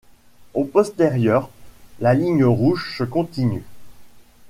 [0.55, 1.51] Aux postérieures
[1.99, 3.63] la ligne rouge se continue.